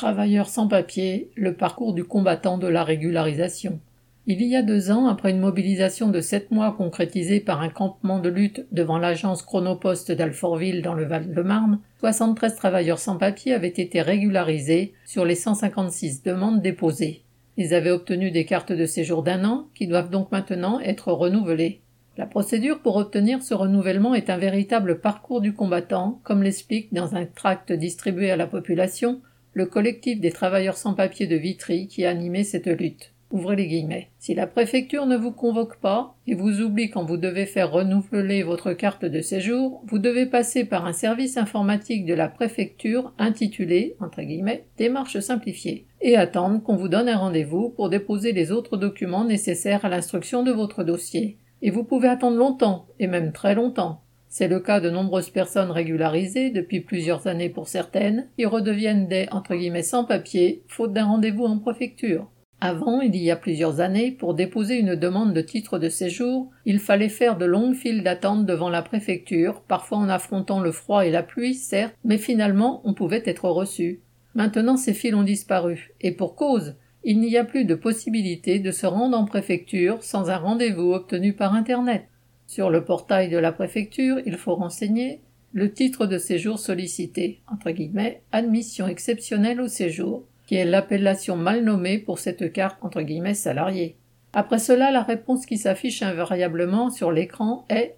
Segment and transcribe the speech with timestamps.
[0.00, 3.80] Travailleurs sans papier, le parcours du combattant de la régularisation.
[4.26, 8.18] Il y a deux ans, après une mobilisation de sept mois concrétisée par un campement
[8.18, 14.00] de lutte devant l'agence Chronopost d'Alfortville dans le Val-de-Marne, 73 travailleurs sans papier avaient été
[14.00, 17.20] régularisés sur les 156 demandes déposées.
[17.58, 21.82] Ils avaient obtenu des cartes de séjour d'un an, qui doivent donc maintenant être renouvelées.
[22.16, 27.16] La procédure pour obtenir ce renouvellement est un véritable parcours du combattant, comme l'explique dans
[27.16, 29.20] un tract distribué à la population
[29.52, 33.12] le collectif des travailleurs sans papier de Vitry qui a animé cette lutte.
[33.30, 34.08] Ouvrez les guillemets.
[34.18, 38.42] Si la préfecture ne vous convoque pas et vous oublie quand vous devez faire renouveler
[38.42, 43.94] votre carte de séjour, vous devez passer par un service informatique de la préfecture intitulé,
[44.00, 48.76] entre guillemets, démarche simplifiée et attendre qu'on vous donne un rendez-vous pour déposer les autres
[48.76, 51.36] documents nécessaires à l'instruction de votre dossier.
[51.62, 54.02] Et vous pouvez attendre longtemps, et même très longtemps.
[54.32, 59.26] C'est le cas de nombreuses personnes régularisées depuis plusieurs années pour certaines, qui redeviennent des
[59.32, 62.30] entre guillemets sans papier, faute d'un rendez-vous en préfecture.
[62.60, 66.78] Avant, il y a plusieurs années, pour déposer une demande de titre de séjour, il
[66.78, 71.10] fallait faire de longues files d'attente devant la préfecture, parfois en affrontant le froid et
[71.10, 74.00] la pluie, certes, mais finalement on pouvait être reçu.
[74.36, 78.70] Maintenant ces files ont disparu, et pour cause, il n'y a plus de possibilité de
[78.70, 82.04] se rendre en préfecture sans un rendez-vous obtenu par Internet.
[82.50, 85.20] Sur le portail de la préfecture, il faut renseigner
[85.52, 91.62] le titre de séjour sollicité, entre guillemets, admission exceptionnelle au séjour, qui est l'appellation mal
[91.62, 93.94] nommée pour cette carte entre guillemets salariée.
[94.32, 97.96] Après cela, la réponse qui s'affiche invariablement sur l'écran est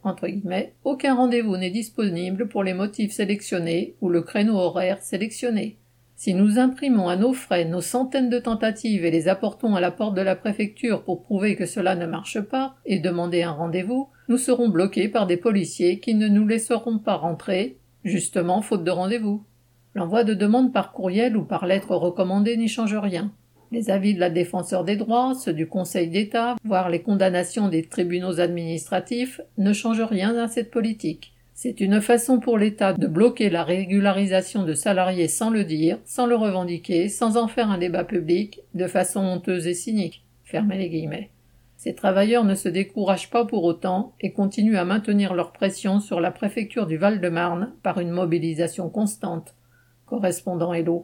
[0.85, 5.79] aucun rendez-vous n'est disponible pour les motifs sélectionnés ou le créneau horaire sélectionné.
[6.25, 9.91] Si nous imprimons à nos frais nos centaines de tentatives et les apportons à la
[9.91, 14.09] porte de la préfecture pour prouver que cela ne marche pas et demander un rendez-vous,
[14.29, 18.91] nous serons bloqués par des policiers qui ne nous laisseront pas rentrer, justement faute de
[18.93, 19.43] rendez-vous.
[19.97, 23.33] L'envoi de demandes par courriel ou par lettre recommandée n'y change rien.
[23.73, 27.83] Les avis de la défenseur des droits, ceux du Conseil d'État, voire les condamnations des
[27.83, 31.32] tribunaux administratifs ne changent rien à cette politique.
[31.63, 36.27] C'est une façon pour l'État de bloquer la régularisation de salariés sans le dire, sans
[36.27, 40.25] le revendiquer, sans en faire un débat public, de façon honteuse et cynique.
[40.43, 41.31] Fermez les guillemets.
[41.77, 46.21] Ces travailleurs ne se découragent pas pour autant et continuent à maintenir leur pression sur
[46.21, 49.55] la préfecture du Val-de-Marne par une mobilisation constante
[50.05, 51.01] correspondant Hello.